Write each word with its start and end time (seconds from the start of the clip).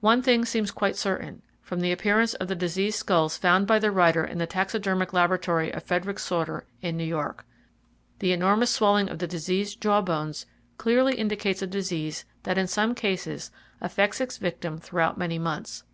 One 0.00 0.20
thing 0.20 0.44
seems 0.44 0.72
quite 0.72 0.96
certain, 0.96 1.42
from 1.62 1.78
the 1.78 1.92
appearance 1.92 2.34
of 2.34 2.48
the 2.48 2.56
diseased 2.56 2.98
skulls 2.98 3.36
found 3.36 3.68
by 3.68 3.78
the 3.78 3.92
writer 3.92 4.24
in 4.24 4.38
the 4.38 4.46
taxidermic 4.48 5.12
laboratory 5.12 5.72
of 5.72 5.84
Frederick 5.84 6.18
Sauter, 6.18 6.66
in 6.82 6.96
New 6.96 7.04
York. 7.04 7.44
The 8.18 8.32
enormous 8.32 8.72
swelling 8.72 9.08
of 9.08 9.20
the 9.20 9.28
diseased 9.28 9.80
jaw 9.80 10.00
bones 10.00 10.44
clearly 10.76 11.14
indicates 11.14 11.62
a 11.62 11.68
disease 11.68 12.24
that 12.42 12.58
in 12.58 12.66
some 12.66 12.96
cases 12.96 13.52
affects 13.80 14.20
its 14.20 14.38
victim 14.38 14.76
throughout 14.78 15.16
many 15.16 15.38
months. 15.38 15.84